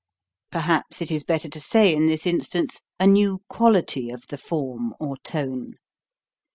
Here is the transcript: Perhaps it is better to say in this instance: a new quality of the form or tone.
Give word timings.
Perhaps 0.51 0.99
it 1.03 1.11
is 1.11 1.23
better 1.23 1.47
to 1.47 1.59
say 1.59 1.93
in 1.93 2.07
this 2.07 2.25
instance: 2.25 2.79
a 2.99 3.05
new 3.05 3.43
quality 3.49 4.09
of 4.09 4.23
the 4.29 4.37
form 4.39 4.95
or 4.99 5.15
tone. 5.17 5.75